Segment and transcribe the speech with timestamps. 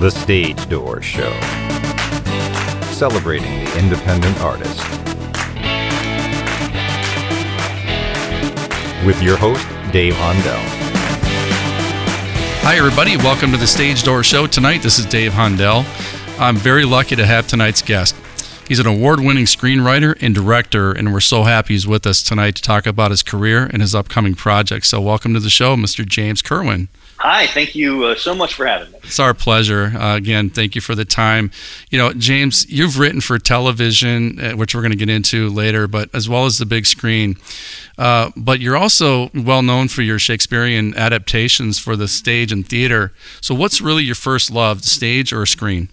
[0.00, 1.32] The Stage Door Show.
[2.92, 4.78] Celebrating the independent artist.
[9.04, 10.62] With your host, Dave Hondell.
[12.62, 13.16] Hi, everybody.
[13.16, 14.84] Welcome to the Stage Door Show tonight.
[14.84, 15.84] This is Dave Hondell.
[16.38, 18.14] I'm very lucky to have tonight's guest.
[18.68, 22.54] He's an award winning screenwriter and director, and we're so happy he's with us tonight
[22.54, 24.90] to talk about his career and his upcoming projects.
[24.90, 26.06] So, welcome to the show, Mr.
[26.06, 26.86] James Kerwin.
[27.20, 28.98] Hi, thank you uh, so much for having me.
[29.02, 29.86] It's our pleasure.
[29.86, 31.50] Uh, again, thank you for the time.
[31.90, 35.88] You know, James, you've written for television, uh, which we're going to get into later,
[35.88, 37.36] but as well as the big screen.
[37.98, 43.12] Uh, but you're also well known for your Shakespearean adaptations for the stage and theater.
[43.40, 45.88] So, what's really your first love, stage or screen?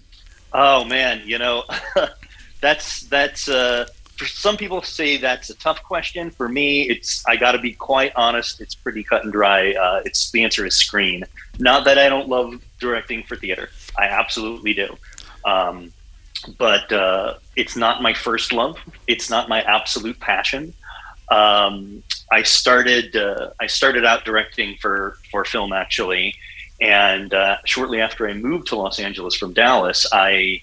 [0.54, 1.64] Oh man, you know,
[2.62, 3.88] that's that's uh,
[4.18, 6.32] for some people say that's a tough question.
[6.32, 8.62] For me, it's I got to be quite honest.
[8.62, 9.74] It's pretty cut and dry.
[9.74, 11.24] Uh, it's the answer is screen.
[11.60, 13.70] Not that I don't love directing for theater.
[13.98, 14.96] I absolutely do.
[15.44, 15.92] Um,
[16.58, 18.78] but uh, it's not my first love.
[19.08, 20.74] It's not my absolute passion.
[21.30, 26.36] Um, I started uh, I started out directing for for film actually,
[26.80, 30.62] and uh, shortly after I moved to Los Angeles from Dallas, I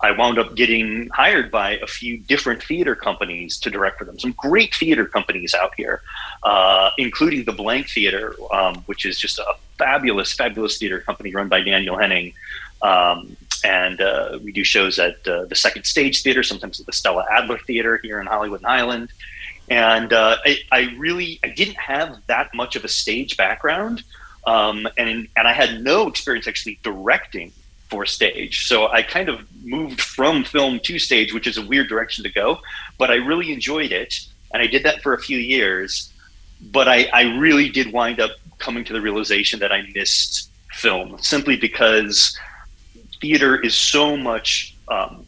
[0.00, 4.18] I wound up getting hired by a few different theater companies to direct for them.
[4.18, 6.02] Some great theater companies out here,
[6.44, 11.48] uh, including the Blank Theater, um, which is just a fabulous, fabulous theater company run
[11.48, 12.32] by Daniel Henning.
[12.80, 16.92] Um, and uh, we do shows at uh, the Second Stage Theater, sometimes at the
[16.92, 19.08] Stella Adler Theater here in Hollywood and Highland.
[19.68, 24.02] And uh, I, I, really I didn't have that much of a stage background,
[24.46, 27.52] um, and and I had no experience actually directing
[27.88, 28.66] for stage.
[28.66, 32.30] So I kind of moved from film to stage, which is a weird direction to
[32.30, 32.58] go,
[32.98, 34.20] but I really enjoyed it.
[34.52, 36.12] And I did that for a few years.
[36.60, 41.16] But I, I really did wind up coming to the realization that I missed film
[41.20, 42.36] simply because
[43.20, 45.24] theater is so much um,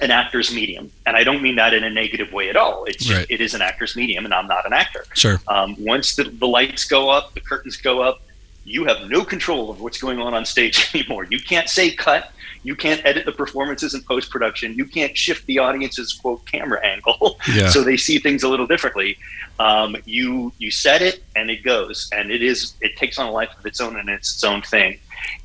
[0.00, 0.90] an actor's medium.
[1.06, 2.84] And I don't mean that in a negative way at all.
[2.84, 3.26] It's just, right.
[3.28, 5.04] it is an actor's medium, and I'm not an actor.
[5.14, 5.40] Sure.
[5.48, 8.22] Um, once the, the lights go up, the curtains go up,
[8.70, 11.24] you have no control of what's going on on stage anymore.
[11.24, 12.32] You can't say cut.
[12.62, 14.74] You can't edit the performances in post production.
[14.74, 17.68] You can't shift the audience's quote camera angle yeah.
[17.68, 19.18] so they see things a little differently.
[19.58, 23.30] Um, you you set it and it goes, and it is it takes on a
[23.30, 24.98] life of its own and it's its own thing.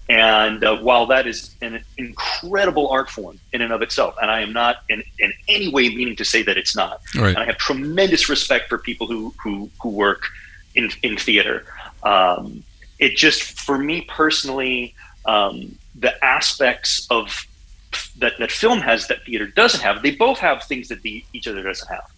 [0.08, 4.42] And uh, while that is an incredible art form in and of itself, and I
[4.42, 7.30] am not in, in any way meaning to say that it's not, right.
[7.30, 10.28] and I have tremendous respect for people who who, who work
[10.76, 11.66] in in theater.
[12.04, 12.64] Um,
[13.00, 14.96] it just for me personally
[15.26, 17.46] um, the aspects of
[18.18, 21.48] that, that film has that theater doesn't have they both have things that the, each
[21.48, 22.10] other doesn't have.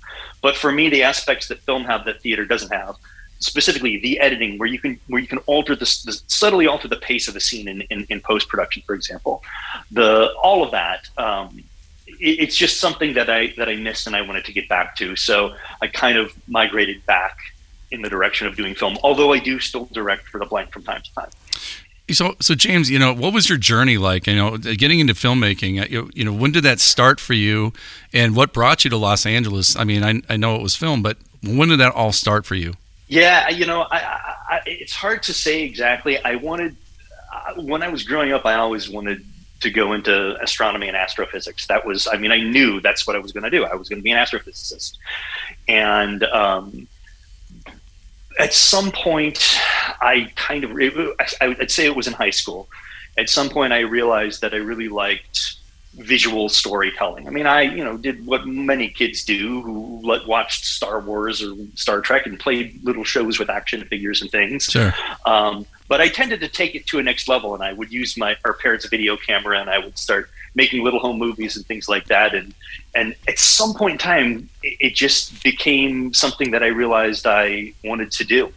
[0.41, 2.95] But for me the aspects that film have that theater doesn't have
[3.39, 6.97] specifically the editing where you can where you can alter the, the subtly alter the
[6.97, 9.43] pace of a scene in, in, in post-production for example.
[9.91, 11.63] The all of that um,
[12.07, 14.95] it, it's just something that i that i missed and i wanted to get back
[14.97, 15.15] to.
[15.15, 17.37] So i kind of migrated back
[17.91, 20.83] in the direction of doing film, although I do still direct for the blank from
[20.83, 21.29] time to time.
[22.09, 24.27] So, so James, you know, what was your journey like?
[24.27, 25.81] You know, getting into filmmaking.
[25.81, 27.73] Uh, you, you know, when did that start for you,
[28.13, 29.75] and what brought you to Los Angeles?
[29.75, 32.55] I mean, I, I know it was film, but when did that all start for
[32.55, 32.75] you?
[33.09, 33.97] Yeah, you know, I,
[34.49, 36.17] I, it's hard to say exactly.
[36.23, 36.75] I wanted
[37.33, 39.25] uh, when I was growing up, I always wanted
[39.61, 41.67] to go into astronomy and astrophysics.
[41.67, 43.65] That was, I mean, I knew that's what I was going to do.
[43.65, 44.97] I was going to be an astrophysicist,
[45.67, 46.87] and um,
[48.39, 49.57] at some point,
[50.01, 50.71] I kind of,
[51.41, 52.69] I would say it was in high school.
[53.17, 55.55] At some point, I realized that I really liked
[55.95, 57.27] visual storytelling.
[57.27, 61.55] I mean, I, you know, did what many kids do who watched Star Wars or
[61.73, 64.65] Star Trek and played little shows with action figures and things.
[64.65, 64.93] Sure.
[65.25, 68.17] Um, but I tended to take it to a next level and I would use
[68.17, 71.87] my, our parents' video camera and I would start making little home movies and things
[71.87, 72.33] like that.
[72.33, 72.53] And
[72.93, 77.73] and at some point in time, it, it just became something that I realized I
[77.83, 78.51] wanted to do.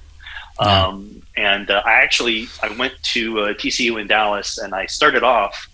[0.59, 5.23] Um, and uh, I actually I went to uh, TCU in Dallas, and I started
[5.23, 5.70] off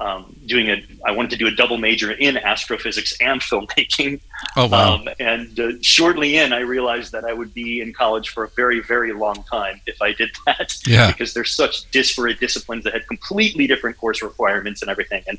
[0.00, 4.20] um, doing a I wanted to do a double major in astrophysics and filmmaking.
[4.56, 4.94] Oh wow!
[4.94, 8.48] Um, and uh, shortly in, I realized that I would be in college for a
[8.48, 10.74] very very long time if I did that.
[10.86, 11.06] Yeah.
[11.12, 15.22] because there's such disparate disciplines that had completely different course requirements and everything.
[15.28, 15.38] And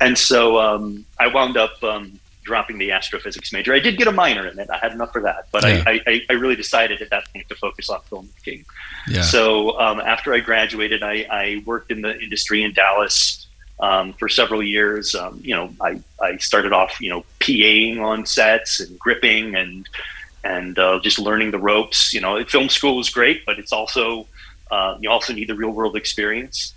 [0.00, 1.82] and so um, I wound up.
[1.82, 3.74] Um, dropping the astrophysics major.
[3.74, 4.70] I did get a minor in it.
[4.70, 5.82] I had enough for that, but yeah.
[5.84, 8.64] I, I, I, really decided at that point to focus on filmmaking.
[9.08, 9.22] Yeah.
[9.22, 13.45] So um, after I graduated, I, I worked in the industry in Dallas
[13.80, 15.14] um, for several years.
[15.14, 19.88] Um, you know, I, I started off, you know, PAing on sets and gripping and
[20.44, 22.14] and uh, just learning the ropes.
[22.14, 24.26] You know, film school is great, but it's also
[24.70, 26.74] uh, you also need the real world experience.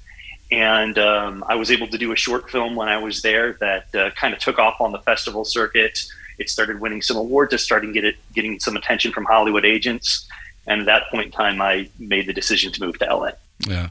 [0.51, 3.93] and um, I was able to do a short film when I was there that
[3.95, 5.99] uh, kind of took off on the festival circuit.
[6.39, 7.53] It started winning some awards.
[7.53, 10.27] It started get it, getting some attention from Hollywood agents,
[10.67, 13.31] and at that point in time, I made the decision to move to LA.
[13.67, 13.89] Yeah,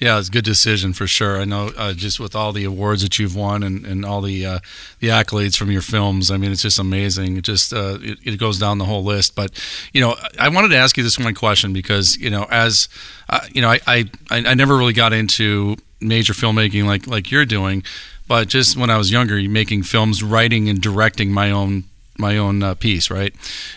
[0.00, 1.40] yeah, it's a good decision for sure.
[1.40, 4.44] I know uh, just with all the awards that you've won and, and all the
[4.44, 4.58] uh,
[4.98, 6.32] the accolades from your films.
[6.32, 7.36] I mean, it's just amazing.
[7.36, 9.36] It just uh, it, it, goes down the whole list.
[9.36, 9.52] But
[9.92, 12.88] you know, I wanted to ask you this one question because you know, as
[13.28, 17.46] uh, you know, I, I I never really got into major filmmaking like like you're
[17.46, 17.84] doing,
[18.26, 21.84] but just when I was younger, making films, writing and directing my own
[22.18, 23.34] my own uh, piece, right?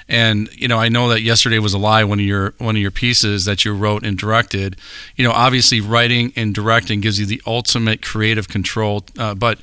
[0.07, 2.03] And you know, I know that yesterday was a lie.
[2.03, 4.77] One of your one of your pieces that you wrote and directed.
[5.15, 9.05] You know, obviously, writing and directing gives you the ultimate creative control.
[9.17, 9.59] Uh, but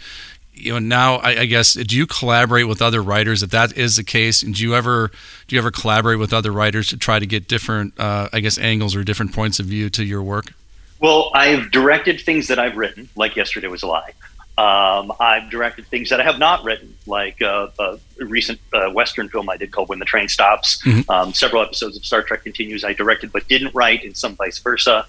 [0.54, 3.42] you know, now I, I, guess do you collaborate with other writers?
[3.42, 5.10] If that is the case, and do you ever
[5.48, 8.58] do you ever collaborate with other writers to try to get different, uh, I guess,
[8.58, 10.52] angles or different points of view to your work?
[11.00, 14.12] Well, I've directed things that I've written, like yesterday was a lie.
[14.56, 19.28] Um, I've directed things that I have not written, like uh, a recent uh, Western
[19.28, 20.80] film I did called When the Train Stops.
[20.82, 21.10] Mm-hmm.
[21.10, 24.58] Um, several episodes of Star Trek Continues I directed but didn't write, and some vice
[24.58, 25.06] versa.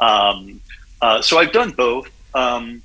[0.00, 0.60] Um,
[1.00, 2.10] uh, so I've done both.
[2.34, 2.82] Um,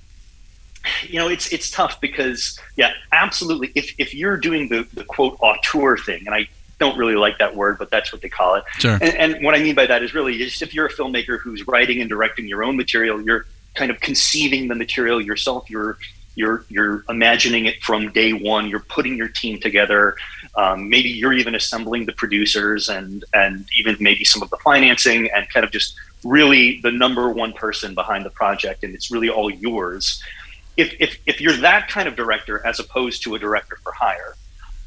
[1.04, 3.72] you know, it's it's tough because, yeah, absolutely.
[3.74, 6.48] If, if you're doing the, the quote auteur thing, and I
[6.80, 8.64] don't really like that word, but that's what they call it.
[8.78, 9.00] Sure.
[9.02, 11.66] And, and what I mean by that is really just if you're a filmmaker who's
[11.68, 15.70] writing and directing your own material, you're kind of conceiving the material yourself.
[15.70, 15.98] You're
[16.36, 18.68] you're you're imagining it from day one.
[18.68, 20.16] You're putting your team together.
[20.56, 25.30] Um, maybe you're even assembling the producers and and even maybe some of the financing
[25.32, 29.30] and kind of just really the number one person behind the project, and it's really
[29.30, 30.22] all yours.
[30.78, 34.36] If if if you're that kind of director as opposed to a director for hire,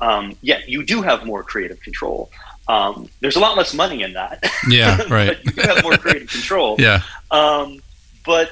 [0.00, 2.31] um, yeah, you do have more creative control.
[2.69, 4.43] Um, there's a lot less money in that.
[4.69, 5.39] Yeah, right.
[5.44, 6.77] you have more creative control.
[6.79, 7.03] Yeah.
[7.31, 7.81] Um,
[8.25, 8.50] but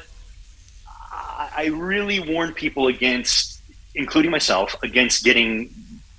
[1.56, 3.60] I really warn people against,
[3.94, 5.72] including myself, against getting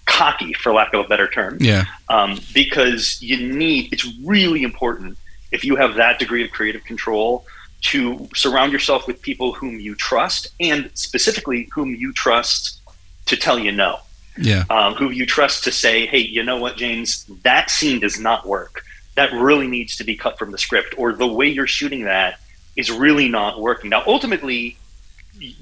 [0.05, 1.57] cocky, for lack of a better term.
[1.59, 1.85] Yeah.
[2.09, 5.17] Um, because you need, it's really important
[5.51, 7.45] if you have that degree of creative control
[7.81, 12.81] to surround yourself with people whom you trust and specifically whom you trust
[13.27, 13.99] to tell you no.
[14.37, 14.63] Yeah.
[14.69, 18.45] Um, who you trust to say, hey, you know what, James, that scene does not
[18.45, 18.83] work.
[19.15, 22.39] That really needs to be cut from the script, or the way you're shooting that
[22.75, 23.89] is really not working.
[23.89, 24.77] Now, ultimately,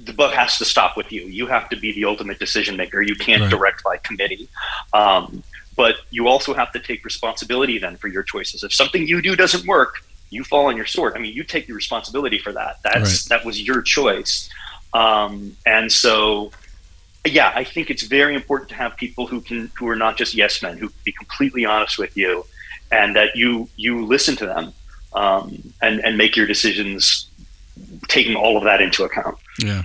[0.04, 1.22] the buck has to stop with you.
[1.22, 3.02] You have to be the ultimate decision maker.
[3.02, 3.50] You can't right.
[3.50, 4.48] direct by committee.
[4.92, 5.42] Um,
[5.76, 8.62] but you also have to take responsibility then for your choices.
[8.62, 11.14] If something you do doesn't work, you fall on your sword.
[11.16, 12.76] I mean, you take the responsibility for that.
[12.82, 13.38] That's right.
[13.38, 14.48] that was your choice.
[14.92, 16.52] Um, and so,
[17.26, 20.34] yeah, I think it's very important to have people who can who are not just
[20.34, 22.46] yes men, who can be completely honest with you,
[22.92, 24.72] and that you you listen to them
[25.14, 27.30] um, and and make your decisions
[28.08, 29.36] taking all of that into account.
[29.58, 29.82] Yeah.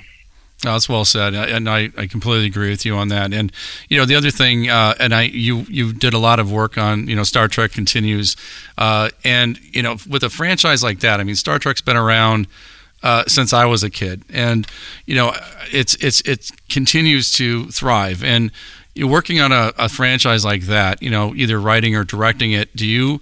[0.65, 3.33] No, that's well said, and I, I completely agree with you on that.
[3.33, 3.49] And
[3.87, 6.77] you know, the other thing, uh, and I you you did a lot of work
[6.77, 8.35] on you know Star Trek continues,
[8.77, 12.47] uh, and you know with a franchise like that, I mean Star Trek's been around
[13.03, 14.67] uh, since I was a kid, and
[15.05, 15.33] you know
[15.71, 18.21] it's it's it continues to thrive.
[18.21, 18.51] And
[18.95, 22.75] you're working on a, a franchise like that, you know, either writing or directing it.
[22.75, 23.21] Do you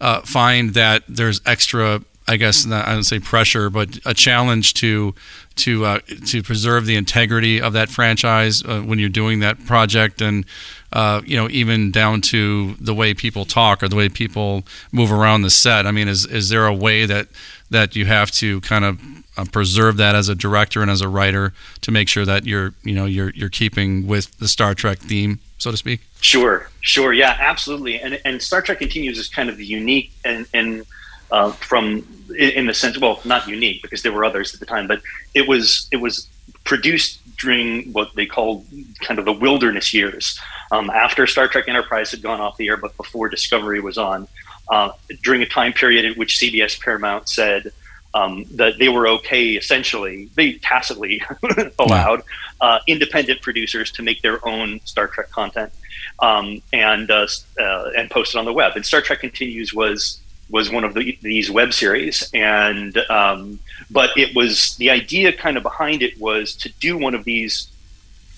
[0.00, 4.74] uh, find that there's extra I guess not, I don't say pressure, but a challenge
[4.74, 5.14] to
[5.56, 10.20] to uh, to preserve the integrity of that franchise uh, when you're doing that project,
[10.20, 10.44] and
[10.92, 15.10] uh, you know even down to the way people talk or the way people move
[15.10, 15.86] around the set.
[15.86, 17.28] I mean, is is there a way that
[17.70, 19.00] that you have to kind of
[19.36, 22.74] uh, preserve that as a director and as a writer to make sure that you're
[22.84, 26.02] you know you're you're keeping with the Star Trek theme, so to speak?
[26.20, 28.00] Sure, sure, yeah, absolutely.
[28.00, 30.84] And and Star Trek continues is kind of unique and and
[31.30, 32.06] uh, from
[32.36, 35.00] in the sense, well, not unique because there were others at the time, but
[35.34, 36.28] it was it was
[36.64, 38.66] produced during what they called
[39.00, 40.38] kind of the wilderness years,
[40.72, 44.28] um, after Star Trek Enterprise had gone off the air, but before Discovery was on.
[44.68, 44.90] Uh,
[45.22, 47.72] during a time period in which CBS Paramount said
[48.12, 51.22] um, that they were okay, essentially, they tacitly
[51.78, 52.22] allowed
[52.60, 55.72] uh, independent producers to make their own Star Trek content
[56.18, 57.26] um, and uh,
[57.60, 58.72] uh and post it on the web.
[58.76, 63.58] And Star Trek Continues was was one of the, these web series, and um,
[63.90, 67.68] but it was the idea kind of behind it was to do one of these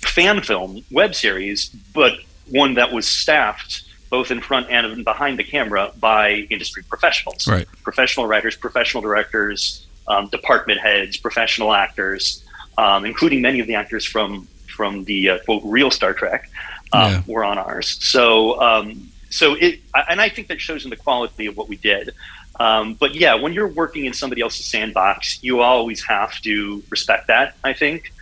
[0.00, 2.14] fan film web series, but
[2.48, 7.66] one that was staffed both in front and behind the camera by industry professionals, right.
[7.84, 12.44] professional writers, professional directors, um, department heads, professional actors,
[12.76, 16.50] um, including many of the actors from from the uh, quote real Star Trek
[16.92, 17.22] um, yeah.
[17.26, 17.98] were on ours.
[18.02, 21.76] So um, so it, and I think that shows in the quality of what we
[21.76, 22.10] did.
[22.58, 27.28] Um, but yeah, when you're working in somebody else's sandbox, you always have to respect
[27.28, 27.56] that.
[27.64, 28.12] I think.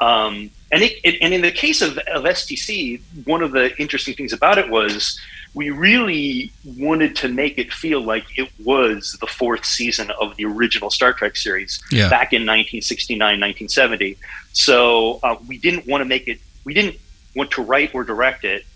[0.00, 4.14] Um, and it, it, and in the case of, of STC, one of the interesting
[4.14, 5.20] things about it was
[5.54, 10.44] we really wanted to make it feel like it was the fourth season of the
[10.46, 12.08] original Star Trek series Yeah.
[12.10, 14.16] back in 1969, 1970.
[14.52, 16.96] So uh, we didn't want to make it, we didn't
[17.36, 18.66] want to write or direct it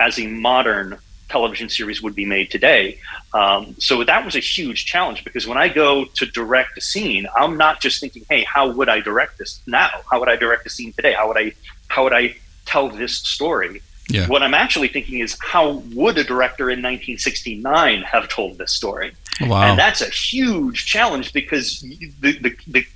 [0.00, 0.96] as a modern
[1.28, 2.98] television series would be made today.
[3.34, 7.26] Um, so that was a huge challenge because when I go to direct a scene,
[7.36, 9.90] I'm not just thinking, "Hey, how would I direct this now?
[10.10, 11.12] How would I direct a scene today?
[11.12, 11.52] How would I
[11.88, 14.26] how would I tell this story?" Yeah.
[14.26, 19.12] What I'm actually thinking is, how would a director in 1969 have told this story?
[19.42, 19.62] Wow.
[19.64, 21.80] And that's a huge challenge because
[22.20, 22.86] the, the, the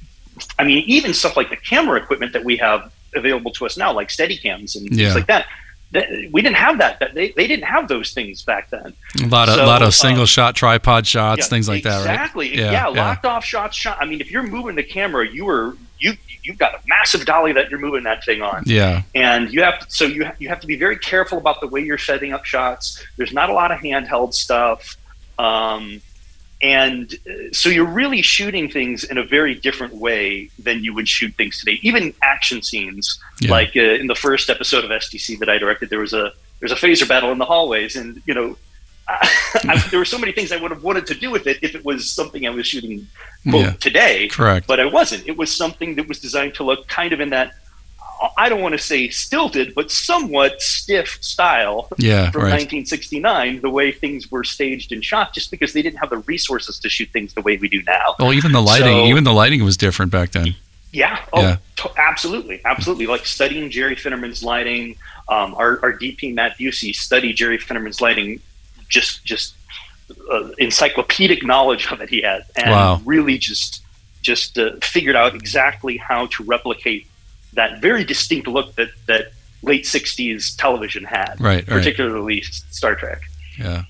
[0.59, 3.93] I mean, even stuff like the camera equipment that we have available to us now,
[3.93, 5.05] like Steadicams and Yeah.
[5.05, 5.47] things like that,
[5.93, 6.99] that we didn't have that.
[7.01, 8.95] that they, they didn't have those things back then.
[9.23, 12.05] a lot of so, lot um, of single shot tripod shots, Yeah, things like that,
[12.05, 12.13] right?
[12.13, 12.57] Exactly.
[12.57, 12.87] Yeah, yeah.
[12.89, 13.77] locked off shots.
[13.77, 13.99] Shot.
[14.01, 17.53] I mean, if you're moving the camera, you are you you've got a massive dolly
[17.53, 19.03] that you're moving that thing on, Yeah.
[19.15, 21.81] and you have to, so you you have to be very careful about the way
[21.81, 23.05] you're setting up shots.
[23.17, 24.97] There's not a lot of handheld stuff.
[25.39, 26.01] Um,
[26.62, 31.09] and uh, so you're really shooting things in a very different way than you would
[31.09, 31.78] shoot things today.
[31.83, 33.50] Even action scenes, Yeah.
[33.50, 36.73] like uh, in the first episode of STC that I directed, there was a there's
[36.73, 38.57] a phaser battle in the hallways, and you know,
[39.09, 41.75] I, there were so many things I would have wanted to do with it if
[41.75, 43.09] it was something I was shooting
[43.45, 43.73] Yeah.
[43.73, 44.66] today, Correct.
[44.69, 45.26] but i wasn't.
[45.26, 47.52] It was something that was designed to look kind of in that.
[48.37, 52.31] I don't want to say stilted, but somewhat stiff style Yeah.
[52.31, 52.50] from Right.
[52.52, 56.79] 1969, the way things were staged and shot, just because they didn't have the resources
[56.81, 58.14] to shoot things the way we do now.
[58.19, 60.55] Well, even the lighting, So- even the lighting was different back then.
[60.93, 61.21] Yeah.
[61.33, 61.57] Oh, Yeah.
[61.76, 63.07] To- absolutely, absolutely.
[63.07, 64.97] Like studying Jerry Finnerman's lighting.
[65.29, 68.41] Um, our, our DP Matt Busey studied Jerry Finnerman's lighting,
[68.88, 69.55] just just
[70.31, 73.00] uh, encyclopedic knowledge of it he had, and Wow.
[73.05, 73.81] really just
[74.21, 77.07] just uh, figured out exactly how to replicate
[77.54, 79.32] that very distinct look that that
[79.62, 81.66] late '60s television had, Right.
[81.66, 82.44] particularly Right.
[82.71, 83.21] Star Trek.
[83.59, 83.82] Yeah.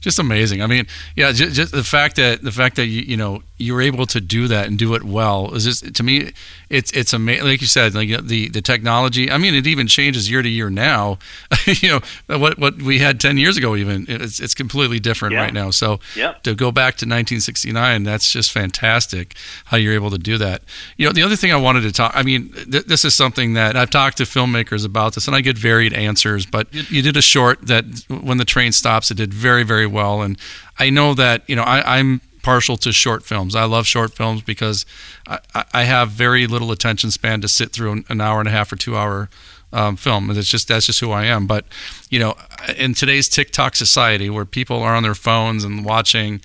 [0.00, 0.62] Just amazing.
[0.62, 3.74] I mean, yeah, just, just the fact that the fact that you you know you
[3.74, 6.32] were able to do that and do it well is just to me,
[6.68, 7.46] it's it's amazing.
[7.46, 9.30] Like you said, like the the technology.
[9.30, 11.18] I mean, it even changes year to year now.
[11.66, 11.88] you
[12.28, 15.42] know what what we had ten years ago, even it's it's completely different Yeah.
[15.42, 15.70] right now.
[15.70, 16.00] So
[16.44, 19.34] to go back to 1969, that's just fantastic
[19.66, 20.62] how you're able to do that.
[20.96, 23.54] You know, the other thing I wanted to talk, I mean, th- this is something
[23.54, 26.46] that I've talked to filmmakers about this, and I get varied answers.
[26.46, 29.86] But you, you did a short that when the train stops, it did very, very
[29.86, 30.38] well, and
[30.78, 33.54] I know that you know I, I'm partial to short films.
[33.54, 34.86] I love short films because
[35.26, 35.38] I,
[35.74, 38.72] I- have very little attention span to sit through an, an hour and a half
[38.72, 39.28] or two hour
[39.72, 40.30] um, film.
[40.30, 41.46] And it's just that's just who I am.
[41.46, 41.64] But
[42.10, 42.36] you know,
[42.76, 46.40] in today's TikTok society, where people are on their phones and watching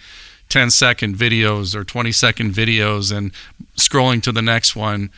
[0.50, 3.32] 10 second videos or 20 second videos and
[3.78, 5.10] scrolling to the next one,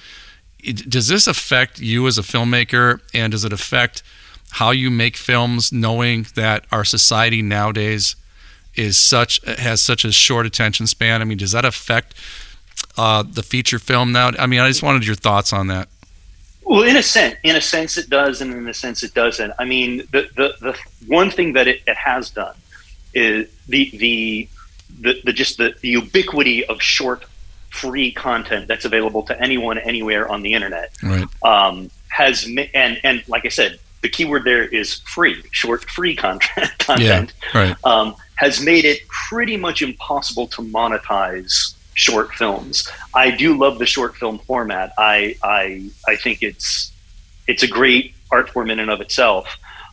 [0.60, 3.00] it- does this affect you as a filmmaker?
[3.14, 4.04] And does it affect
[4.52, 8.16] how you make films, knowing that our society nowadays
[8.78, 11.22] is such has such a short attention span?
[11.22, 12.14] I mean, does that affect
[12.98, 14.32] uh, the feature film now?
[14.40, 15.90] I mean, I just wanted your thoughts on that.
[16.64, 19.54] Well, in a sense, in a sense, it does, and in a sense, it doesn't.
[19.58, 22.56] I mean, the the, the one thing that it, it has done
[23.14, 24.50] is the the
[25.00, 27.24] the, the just the, the ubiquity of short,
[27.70, 31.26] free content that's available to anyone, anywhere on the internet Right.
[31.44, 36.70] um, has and and like I said, the keyword there is free, short, free content.
[36.80, 37.76] content Right.
[37.86, 42.88] um, has made it pretty much impossible to monetize short films.
[43.14, 44.94] I do love the short film format.
[44.98, 46.92] I I I think it's
[47.48, 49.48] it's a great art form in and of itself.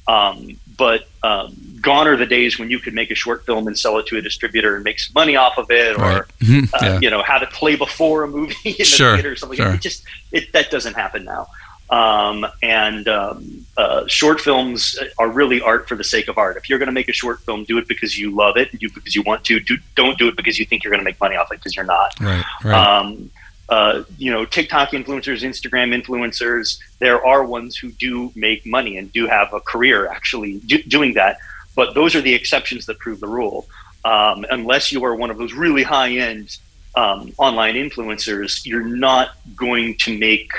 [0.07, 3.79] Um, but um, gone are the days when you could make a short film and
[3.79, 6.17] sell it to a distributor and make some money off of it, Right.
[6.19, 6.69] or Mhm.
[6.75, 9.57] uh, you know have it play before a movie in the Sure, theater or something.
[9.57, 9.73] sure.
[9.75, 11.47] It just it, that doesn't happen now.
[11.91, 16.57] Um, and um, uh, short films are really art for the sake of art.
[16.57, 18.87] If you're going to make a short film, do it because you love it, do
[18.87, 19.61] it because you want to.
[19.61, 21.77] Do, don't do it because you think you're going to make money off it because
[21.77, 22.19] you're not.
[22.21, 22.45] Right.
[22.65, 22.75] Right.
[22.75, 23.31] Um,
[23.69, 29.13] uh, you know, TikTok influencers, Instagram influencers, there are ones who do make money and
[29.13, 31.39] do have a career actually do, doing that.
[31.75, 33.67] But those are the exceptions that prove the rule.
[34.05, 36.59] Um, unless you are one of those really high end
[36.95, 40.53] um, online influencers, you're not going to make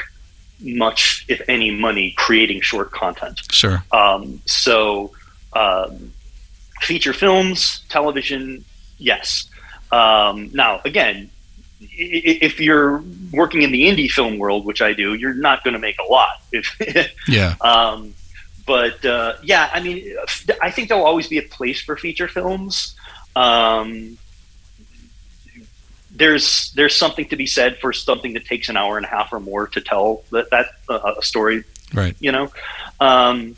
[0.59, 3.41] much, if any, money creating short content.
[3.51, 3.83] sure.
[3.91, 5.11] Um, so,
[5.53, 6.11] um,
[6.81, 8.63] feature films, television,
[8.97, 9.49] yes.
[9.91, 11.29] Um, now, again,
[11.81, 15.79] if you're working in the indie film world, which I do, you're not going to
[15.79, 16.41] make a lot.
[16.51, 17.55] If, Yeah.
[17.61, 18.13] um,
[18.65, 20.15] but uh, yeah, I mean,
[20.61, 22.95] I think there'll always be a place for feature films.
[23.35, 24.17] Um,
[26.15, 29.31] there's there's something to be said for something that takes an hour and a half
[29.33, 31.63] or more to tell that that uh, a story.
[31.93, 32.15] Right.
[32.19, 32.51] You know.
[32.99, 33.55] Um,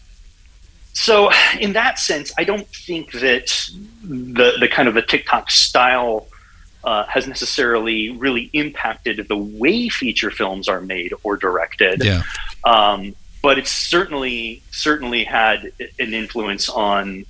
[0.93, 3.69] so in that sense, I don't think that
[4.03, 6.27] the the kind of the TikTok style
[6.83, 12.03] uh, has necessarily really impacted the way feature films are made or directed.
[12.03, 12.23] Yeah.
[12.63, 17.25] Um, but it's certainly certainly had an influence on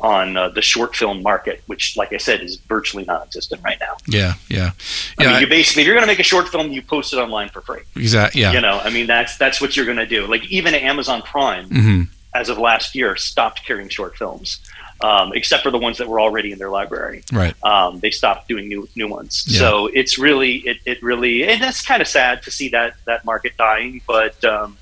[0.00, 3.96] on uh, the short film market, which, like I said, is virtually non-existent right now.
[4.06, 4.72] Yeah, yeah,
[5.18, 5.32] I yeah.
[5.32, 7.48] mean, you basically, if you're going to make a short film, you post it online
[7.48, 7.82] for free.
[7.96, 8.42] exactly.
[8.42, 8.52] Yeah.
[8.52, 10.26] You know, I mean, that's that's what you're going to do.
[10.26, 12.02] Like even Amazon Prime, hmm
[12.36, 14.60] as of last year, stopped carrying short films,
[15.00, 17.22] um, except for the ones that were already in their library.
[17.32, 17.54] Right.
[17.64, 19.44] Um, they stopped doing new new ones.
[19.46, 19.58] Yeah.
[19.58, 23.24] So it's really it, it really and that's kind of sad to see that that
[23.24, 24.02] market dying.
[24.06, 24.76] But um,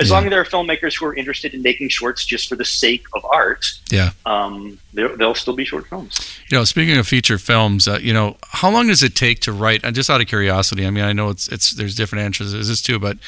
[0.00, 0.14] as Yeah.
[0.14, 3.04] long as there are filmmakers who are interested in making shorts just for the sake
[3.14, 4.10] of art, Yeah.
[4.26, 6.18] um, there- they'll still be short films.
[6.50, 9.52] You know, speaking of feature films, uh, you know, how long does it take to
[9.52, 9.80] write?
[9.84, 12.58] And just out of curiosity, I mean, I know it's it's there's different answers to
[12.64, 13.18] this too, but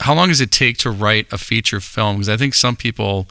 [0.00, 2.16] how long does it take to write a feature film?
[2.16, 3.28] Because I think some people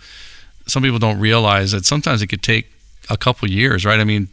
[0.66, 2.70] some people don't realize that sometimes it could take
[3.10, 4.00] a couple years, right?
[4.00, 4.28] I mean,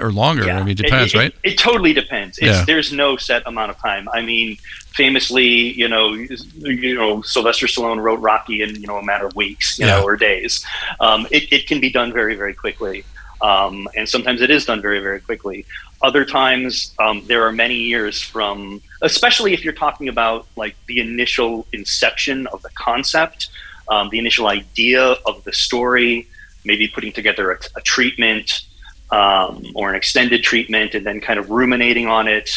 [0.00, 0.50] or longer.
[0.50, 1.34] I mean, it depends, it, right?
[1.42, 2.38] It, it totally depends.
[2.38, 2.64] It's, Yeah.
[2.64, 4.08] There's no set amount of time.
[4.12, 4.56] I mean,
[4.92, 9.34] famously, you know, you know, Sylvester Stallone wrote Rocky in you know a matter of
[9.34, 9.96] weeks, you Yeah.
[9.98, 10.64] know, or days.
[11.00, 13.04] Um, it, it can be done very, very quickly,
[13.42, 15.66] um, and sometimes it is done very, very quickly.
[16.02, 21.00] Other times, um, there are many years from, especially if you're talking about like the
[21.00, 23.48] initial inception of the concept,
[23.88, 26.28] um, the initial idea of the story,
[26.64, 28.62] maybe putting together a, a treatment
[29.10, 32.50] um, or an extended treatment, and then kind of ruminating on it,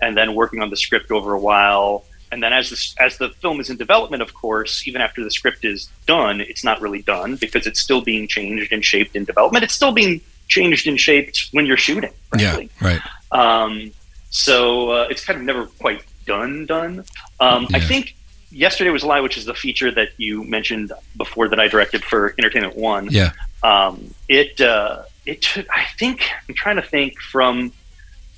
[0.00, 2.04] and then working on the script over a while.
[2.32, 5.30] And then as the, as the film is in development, of course, even after the
[5.30, 9.24] script is done, it's not really done because it's still being changed and shaped in
[9.24, 9.62] development.
[9.64, 12.12] It's still being changed and shaped when you're shooting.
[12.30, 12.70] Frankly.
[12.80, 13.02] Yeah, right.
[13.30, 13.92] Um,
[14.30, 16.66] so uh, it's kind of never quite done.
[16.66, 17.04] Done.
[17.38, 18.16] Um, I think
[18.50, 22.04] yesterday was a lie, which is the feature that you mentioned before that I directed
[22.04, 23.08] for Entertainment One.
[23.10, 25.66] Yeah, Um, it uh, it took.
[25.70, 27.72] I think I'm trying to think from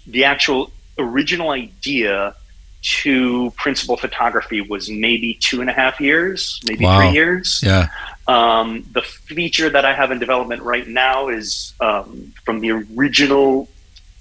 [0.07, 2.35] the actual original idea
[2.81, 6.98] to principal photography was maybe two and a half years, maybe Wow.
[7.01, 7.61] three years.
[7.64, 7.88] yeah,
[8.27, 13.68] Um, the feature that I have in development right now is um, from the original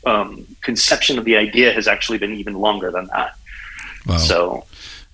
[0.05, 3.35] um, conception of the idea has actually been even longer than that.
[4.07, 4.17] wow.
[4.17, 4.65] So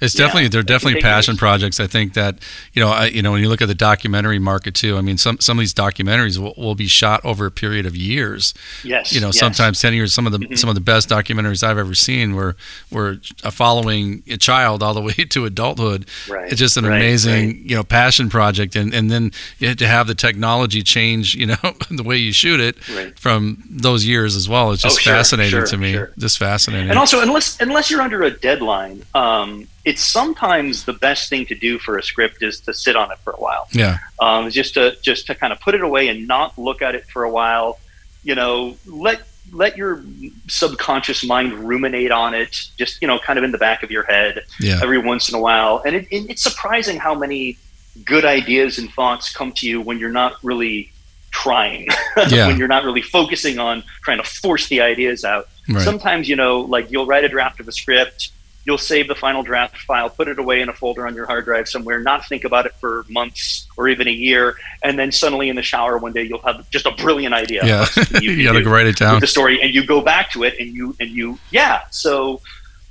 [0.04, 1.80] It's Yeah, definitely they're definitely passion projects.
[1.80, 2.38] I think that
[2.74, 4.98] you know I, you know when you look at the documentary market too.
[4.98, 7.96] I mean some some of these documentaries will, will be shot over a period of
[7.96, 8.54] years.
[8.84, 9.39] yes, You know yes.
[9.39, 10.13] sometimes ten years.
[10.13, 10.58] Some of the Mhm.
[10.58, 12.56] some of the best documentaries I've ever seen were
[12.92, 13.18] were
[13.52, 16.06] following a child all the way to adulthood.
[16.30, 16.52] right.
[16.52, 17.56] It's just an right, amazing right.
[17.70, 19.32] you know passion project, and and then
[19.78, 21.56] to have the technology change you know
[21.89, 23.18] the way you shoot it Right.
[23.18, 24.72] from those years as well.
[24.72, 25.94] It's just Oh, sure, fascinating sure, to me.
[25.94, 26.12] sure.
[26.18, 26.89] Just fascinating.
[26.89, 31.56] And also, unless unless you're under a deadline, um, it's sometimes the best thing to
[31.56, 33.67] do for a script is to sit on it for a while.
[33.72, 36.96] yeah, um, just to just to kind of put it away and not look at
[36.96, 37.80] it for a while.
[38.24, 40.04] You know, let let your
[40.48, 42.69] subconscious mind ruminate on it.
[42.78, 45.36] Just you know, kind of in the back of your head yeah, every once in
[45.36, 45.82] a while.
[45.86, 47.58] And it, it, it's surprising how many
[48.06, 50.91] good ideas and thoughts come to you when you're not really
[51.32, 51.88] trying.
[52.30, 52.46] Yeah.
[52.48, 55.50] when you're not really focusing on trying to force the ideas out.
[55.67, 55.82] right.
[55.82, 58.30] Sometimes, you know, like you'll write a draft of a script,
[58.65, 61.45] you'll save the final draft file, put it away in a folder on your hard
[61.45, 65.49] drive somewhere, not think about it for months or even a year, and then suddenly
[65.49, 67.65] in the shower one day you'll have just a brilliant idea.
[67.65, 67.86] yeah,
[68.21, 69.19] you, got to do write it down.
[69.19, 71.82] the story, and you go back to it, and you and you yeah.
[71.91, 72.41] So,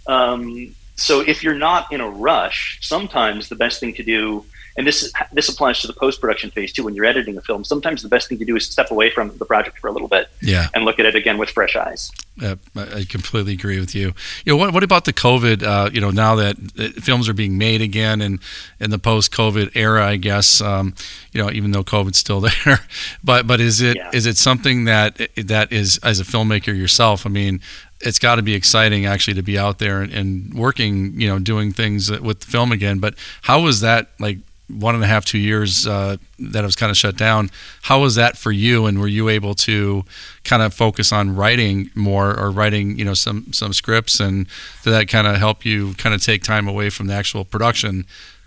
[0.07, 4.45] um, so if you're not in a rush, sometimes the best thing to do.
[4.77, 6.85] And this this applies to the post production phase too.
[6.85, 9.37] When you're editing a film, sometimes the best thing to do is step away from
[9.39, 10.69] the project for a little bit Yeah.
[10.75, 12.11] and look at it again with fresh eyes.
[12.37, 14.15] Yeah, I completely agree with you.
[14.47, 15.63] You know, what, what about the COVID?
[15.63, 18.39] Uh, you know, now that uh, films are being made again and
[18.81, 20.63] in the post-COVID era, I guess.
[20.63, 20.95] Um,
[21.33, 22.81] you know, even though COVID's still there,
[23.23, 24.31] but but is it is Yeah.
[24.31, 27.27] it something that that is as a filmmaker yourself?
[27.27, 27.61] I mean,
[28.01, 31.21] it's got to be exciting actually to be out there and, and working.
[31.21, 32.99] You know, doing things with film again.
[32.99, 34.39] But how was that like?
[34.73, 37.51] One and a half, two years uh, that it was kind of shut down.
[37.83, 38.87] How was that for you?
[38.87, 40.05] And were you able to
[40.45, 44.47] kind of focus on writing more or writing you know some some scripts and
[44.83, 48.05] did that kind of help you kind of take time away from the actual production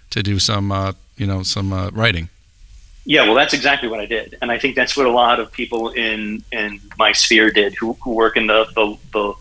[0.10, 2.30] to do some uh, you know some uh, writing
[3.06, 5.52] Yeah, well, that's exactly what I did, and I think that's what a lot of
[5.52, 9.34] people in in my sphere did, who, who work in the, the the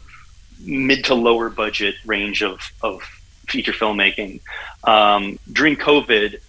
[0.61, 3.03] mid to lower budget range of of
[3.49, 4.41] feature filmmaking.
[4.85, 6.41] Um, during COVID,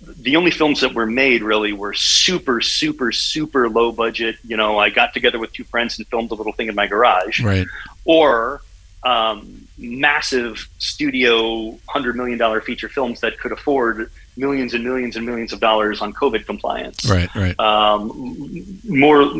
[0.00, 4.36] the only films that were made really were super, super, super low budget.
[4.44, 6.86] You know, I got together with two friends and filmed a little thing in my
[6.86, 7.66] garage, right
[8.04, 8.62] or
[9.02, 15.26] um, massive studio hundred million dollar feature films that could afford millions and millions and
[15.26, 17.08] millions of dollars on COVID compliance.
[17.08, 17.58] Right, right.
[17.58, 19.30] Um, more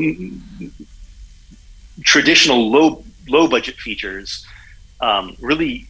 [2.03, 4.47] traditional low low budget features
[5.01, 5.87] um, really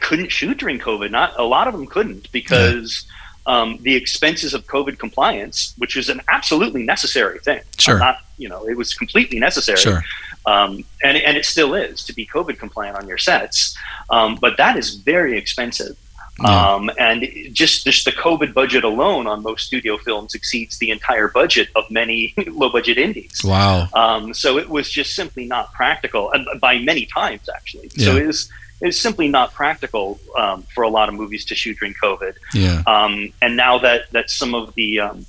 [0.00, 1.10] couldn't shoot during COVID.
[1.10, 3.06] Not a lot of them couldn't because
[3.46, 7.60] um, the expenses of COVID compliance, which is an absolutely necessary thing.
[7.78, 7.98] Sure.
[7.98, 9.78] Not you know it was completely necessary.
[9.78, 10.02] Sure.
[10.46, 13.76] Um, and, and it still is to be COVID compliant on your sets.
[14.10, 15.96] Um, but that is very expensive.
[16.40, 16.74] Yeah.
[16.74, 21.28] Um, and just, just the COVID budget alone on most studio films exceeds the entire
[21.28, 23.40] budget of many low budget indies.
[23.42, 23.88] Wow.
[23.94, 27.88] Um, so it was just simply not practical, and by many times actually.
[27.88, 28.20] So Yeah.
[28.20, 31.78] it is it is simply not practical um, for a lot of movies to shoot
[31.78, 32.34] during COVID.
[32.52, 32.82] Yeah.
[32.86, 35.26] Um, and now that that some of the um,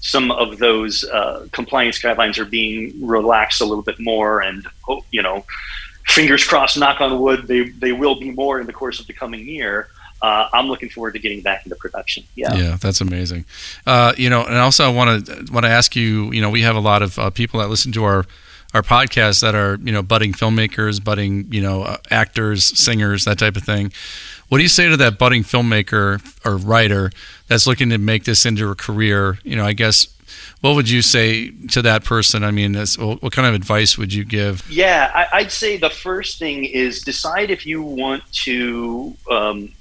[0.00, 5.04] some of those uh, compliance guidelines are being relaxed a little bit more, and oh,
[5.10, 5.44] you know,
[6.06, 9.12] fingers crossed, knock on wood, they they will be more in the course of the
[9.12, 9.88] coming year.
[10.22, 12.24] Uh, I'm looking forward to getting back into production.
[12.34, 12.54] Yeah.
[12.54, 13.46] Yeah, that's amazing.
[13.86, 16.30] Uh, you know, and also I want to want to ask you.
[16.32, 18.26] You know, we have a lot of uh, people that listen to our
[18.72, 23.38] our podcast that are you know budding filmmakers, budding you know uh, actors, singers, that
[23.38, 23.92] type of thing.
[24.48, 27.10] What do you say to that budding filmmaker or writer
[27.46, 29.38] that's looking to make this into a career?
[29.44, 30.08] You know, I guess
[30.60, 32.44] what would you say to that person?
[32.44, 34.68] I mean, what kind of advice would you give?
[34.70, 39.72] Yeah, I, I'd say the first thing is decide if you want to um,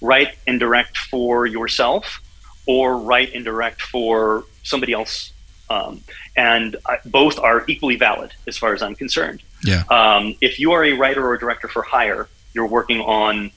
[0.00, 2.20] write and direct for yourself
[2.66, 5.32] or write and direct for somebody else.
[5.70, 6.02] Um,
[6.36, 9.42] and I, both are equally valid as far as I'm concerned.
[9.64, 9.82] Yeah.
[9.90, 13.50] Um, if you are a writer or a director for hire, you're working on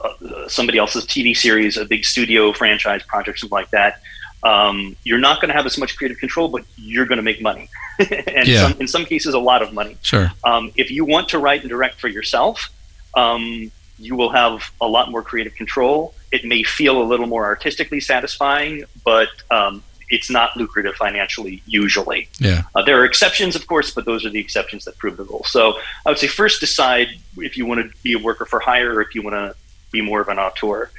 [0.00, 4.00] uh, somebody else's TV series, a big studio franchise project, something like that.
[4.42, 7.40] Um, you're not going to have as much creative control, but you're going to make
[7.42, 8.68] money, and Yeah.
[8.68, 9.96] some, in some cases, a lot of money.
[10.02, 10.30] Sure.
[10.44, 12.68] Um, if you want to write and direct for yourself,
[13.16, 16.14] um, you will have a lot more creative control.
[16.30, 22.28] It may feel a little more artistically satisfying, but um, it's not lucrative financially usually.
[22.38, 22.62] Yeah.
[22.74, 25.44] Uh, there are exceptions, of course, but those are the exceptions that prove the rule.
[25.44, 28.94] So I would say first decide if you want to be a worker for hire
[28.94, 29.54] or if you want to
[29.90, 30.90] be more of an auteur.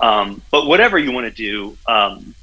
[0.00, 2.34] Um, but whatever you want to do, um,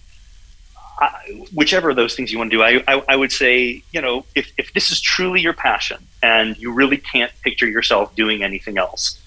[1.00, 4.02] I, whichever of those things you want to do, I, I, I would say, you
[4.02, 8.44] know, if, if this is truly your passion and you really can't picture yourself doing
[8.44, 9.22] anything else,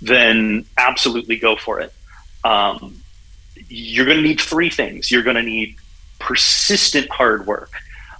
[0.00, 1.92] then absolutely go for it.
[2.44, 3.02] Um,
[3.68, 5.10] you're going to need three things.
[5.10, 5.76] You're going to need
[6.18, 7.70] persistent hard work.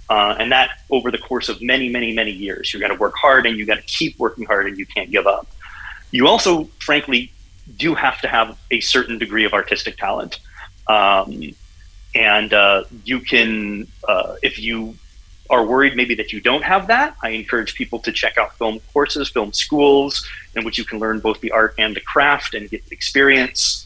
[0.09, 2.73] Uh, and that over the course of many, many, many years.
[2.73, 5.11] You got to work hard and you got to keep working hard and you can't
[5.11, 5.47] give up.
[6.11, 7.31] You also, frankly,
[7.75, 10.39] do have to have a certain degree of artistic talent.
[10.87, 11.53] Um,
[12.15, 14.95] and uh, you can, uh, if you
[15.49, 18.79] are worried maybe that you don't have that, I encourage people to check out film
[18.93, 22.69] courses, film schools, in which you can learn both the art and the craft and
[22.69, 23.85] get experience.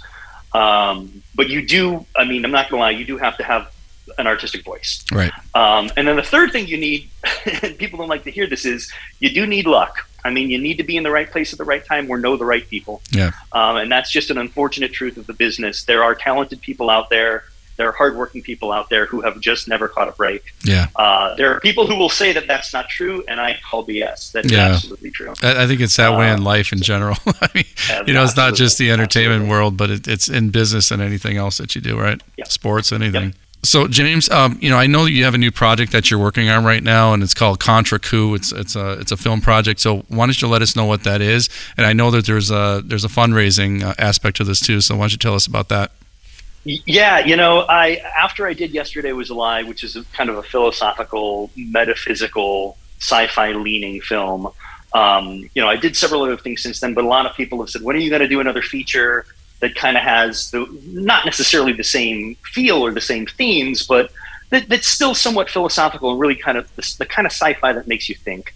[0.53, 3.43] Um, but you do, I mean, I'm not going to lie, you do have to
[3.43, 3.73] have
[4.17, 5.03] an artistic voice.
[5.11, 5.31] Right.
[5.55, 7.09] Um, and then the third thing you need,
[7.63, 10.07] and people don't like to hear this, is you do need luck.
[10.23, 12.17] I mean, you need to be in the right place at the right time or
[12.17, 13.01] know the right people.
[13.11, 13.31] Yeah.
[13.53, 15.83] Um, and that's just an unfortunate truth of the business.
[15.85, 17.45] There are talented people out there.
[17.77, 20.53] There are hardworking people out there who have just never caught a break.
[20.63, 20.87] Yeah.
[20.95, 24.31] Uh, there are people who will say that that's not true, and I call BS.
[24.33, 24.67] That's Yeah.
[24.73, 25.33] absolutely true.
[25.41, 27.17] I, I think it's that way in Uh, life in general.
[27.41, 27.63] I mean,
[28.05, 29.49] you know, it's not just the entertainment Absolutely.
[29.49, 32.21] world, but it, it's in business and anything else that you do, right?
[32.37, 32.45] Yeah.
[32.49, 33.33] Sports, anything.
[33.63, 36.19] So, James, um, you know, I know that you have a new project that you're
[36.19, 38.33] working on right now, and it's called Contre-Coup.
[38.33, 39.79] It's it's a it's a film project.
[39.79, 41.47] So, why don't you let us know what that is?
[41.77, 44.81] And I know that there's a there's a fundraising uh, aspect to this too.
[44.81, 45.91] So, why don't you tell us about that?
[46.63, 50.31] Yeah, you know, I after I did yesterday was a lie, which is a, kind
[50.31, 54.47] of a philosophical, metaphysical, sci-fi leaning film.
[54.93, 57.59] Um, you know, I did several other things since then, but a lot of people
[57.61, 59.27] have said, "When are you going to do another feature
[59.61, 64.11] that kind of has the not necessarily the same feel or the same themes, but
[64.49, 67.87] that, that's still somewhat philosophical and really kind of the, the kind of sci-fi that
[67.87, 68.53] makes you think."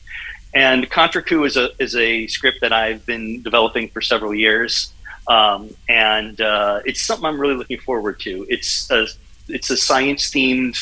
[0.53, 4.93] And Contre-Coup is a is a script that I've been developing for several years
[5.27, 8.45] um, and uh, it's something I'm really looking forward to.
[8.49, 9.07] It's a
[9.47, 10.77] it's a science themed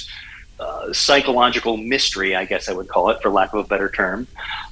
[0.60, 4.28] uh, psychological mystery, I guess I would call it, for lack of a better term.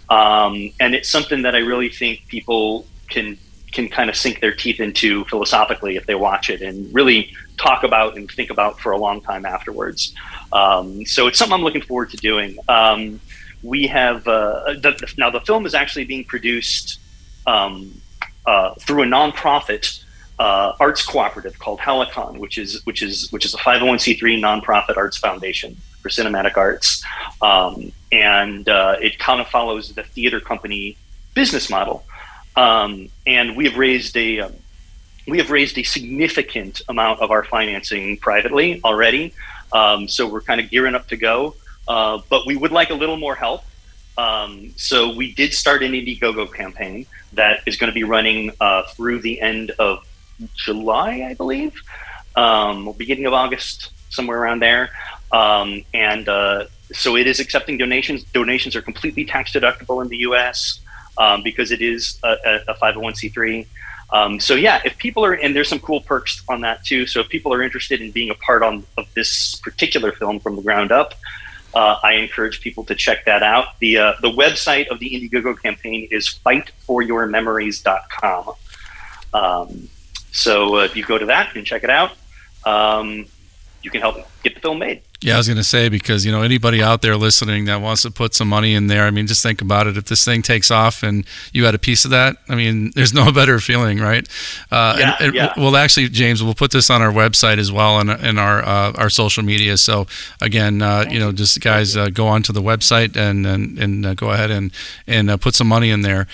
[0.09, 3.37] Um, and it's something that I really think people can
[3.71, 7.83] can kind of sink their teeth into philosophically if they watch it and really talk
[7.83, 10.13] about and think about for a long time afterwards.
[10.51, 12.57] Um, so it's something I'm looking forward to doing.
[12.67, 13.21] Um,
[13.63, 16.99] we have uh, the, now the film is actually being produced
[17.47, 18.01] um,
[18.45, 20.03] uh, through a nonprofit
[20.39, 25.17] uh, arts cooperative called Helicon, which is which is which is a 501c3 nonprofit arts
[25.17, 27.03] foundation for cinematic arts,
[27.43, 30.97] um, and uh, it kind of follows the theater company
[31.35, 32.03] business model.
[32.55, 34.53] Um, and we have raised a um,
[35.27, 39.33] we have raised a significant amount of our financing privately already.
[39.71, 41.55] Um, so we're kind of gearing up to go,
[41.87, 43.63] uh, but we would like a little more help.
[44.17, 48.83] Um, so we did start an Indiegogo campaign that is going to be running uh,
[48.83, 50.05] through the end of
[50.55, 51.73] July, I believe,
[52.35, 54.89] um, beginning of August, somewhere around there.
[55.31, 58.23] Um, and uh, so it is accepting donations.
[58.23, 60.81] Donations are completely tax deductible in the U.S.
[61.21, 63.67] Um, because it is a, a 501c3.
[64.09, 67.05] Um, so yeah, if people are, and there's some cool perks on that too.
[67.05, 70.55] So if people are interested in being a part on, of this particular film from
[70.55, 71.13] the ground up,
[71.75, 73.77] uh, I encourage people to check that out.
[73.79, 78.53] The uh, the website of the Indiegogo campaign is fightforyourmemories.com.
[79.33, 79.89] Um,
[80.31, 82.11] so uh, if you go to that and check it out,
[82.65, 83.25] um,
[83.83, 85.01] you can help get the film made.
[85.23, 88.01] Yeah, I was going to say because you know anybody out there listening that wants
[88.01, 89.03] to put some money in there.
[89.03, 89.95] I mean, just think about it.
[89.95, 93.13] If this thing takes off and you had a piece of that, I mean, there's
[93.13, 94.27] no better feeling, right?
[94.71, 95.53] Uh, yeah, and, and yeah.
[95.57, 98.63] Well, actually, James, we'll put this on our website as well and in, in, our
[98.63, 99.77] uh, our social media.
[99.77, 100.07] So
[100.41, 104.13] again, uh, you know, just guys uh, go onto the website and and, and uh,
[104.15, 104.71] go ahead and
[105.05, 106.25] and uh, put some money in there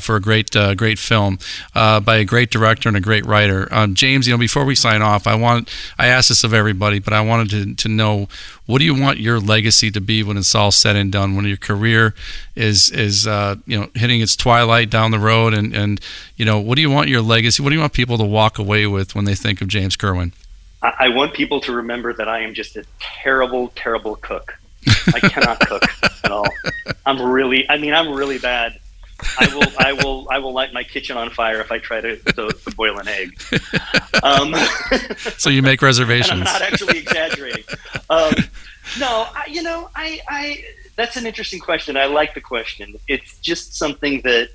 [0.00, 1.38] for a great great film
[1.72, 3.68] by a great director and a great writer.
[3.70, 6.98] Um, James, you know, before we sign off, I want I ask this of everybody,
[6.98, 8.23] but I wanted to to know
[8.66, 11.36] what do you want your legacy to be when it's all said and done?
[11.36, 12.14] When your career
[12.54, 16.00] is is uh, you know hitting its twilight down the road, and and
[16.36, 17.62] you know what do you want your legacy?
[17.62, 20.32] What do you want people to walk away with when they think of James Kerwin?
[20.98, 24.58] I want people to remember that I am just a terrible, terrible cook.
[25.14, 25.82] I cannot cook
[26.22, 26.46] at all.
[27.06, 28.78] I'm really, I mean, I'm really bad.
[29.38, 32.16] I will, I will, I will light my kitchen on fire if I try to,
[32.16, 33.40] to, to boil an egg.
[34.22, 34.54] Um,
[35.38, 36.32] so you make reservations.
[36.32, 37.53] I'm not actually exaggerating.
[38.14, 38.34] Um,
[38.98, 40.64] no, I, you know, I, I,
[40.96, 41.96] that's an interesting question.
[41.96, 42.96] I like the question.
[43.08, 44.48] It's just something that,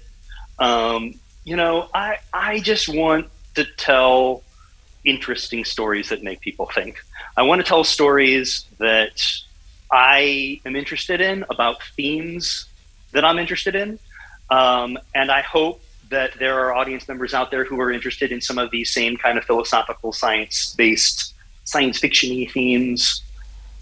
[0.60, 4.44] um, you know, I, I just want to tell
[5.04, 7.04] interesting stories that make people think.
[7.38, 9.24] I want to tell stories that
[9.92, 12.66] I am interested in about themes
[13.12, 13.98] that I'm interested in
[14.50, 18.42] um, and I hope that there are audience members out there who are interested in
[18.42, 21.34] some of these same kind of philosophical science based
[21.66, 23.22] science fiction themes,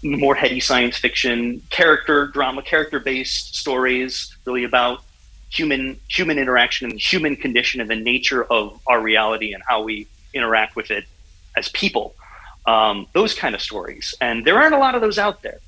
[0.02, 5.02] more heady science fiction, character drama, character based stories, really about
[5.50, 9.82] human human interaction and the human condition and the nature of our reality and how
[9.82, 11.04] we interact with it
[11.56, 12.14] as people.
[12.66, 15.60] Um, those kind of stories, and there aren't a lot of those out there.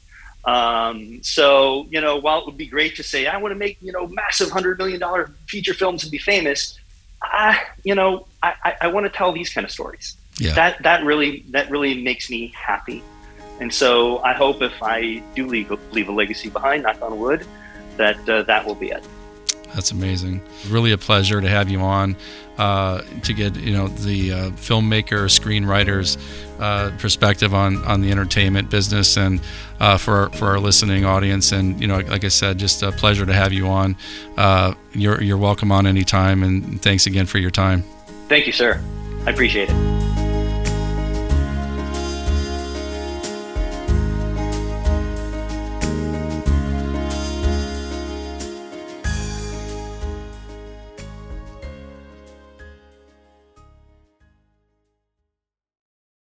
[0.45, 3.79] Um, so, you know, while it would be great to say, I want to make,
[3.83, 5.03] you know, massive $100 million
[5.47, 6.79] feature films and be famous,
[7.23, 10.17] I, you know, I, I, I want to tell these kind of stories.
[10.37, 10.55] Yeah.
[10.55, 13.03] That, that really, that really makes me happy.
[13.61, 17.47] And so I hope if I do leave, leave a legacy behind, knock on wood,
[17.97, 19.07] that uh, that will be it.
[19.75, 20.41] That's amazing.
[20.69, 22.17] Really a pleasure to have you on
[22.59, 26.19] uh, to get you know the uh, filmmaker, screenwriters
[26.61, 29.41] uh, perspective on on the entertainment business and
[29.79, 31.53] uh, for our, for our listening audience.
[31.53, 33.97] And you know, like I said, just a pleasure to have you on.
[34.37, 37.85] Uh, you're you're welcome on anytime, and thanks again for your time.
[38.29, 38.83] Thank you, sir.
[39.27, 40.10] I appreciate it.